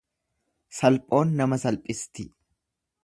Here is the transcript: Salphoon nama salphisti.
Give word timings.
Salphoon 0.77 1.35
nama 1.41 1.59
salphisti. 1.65 2.27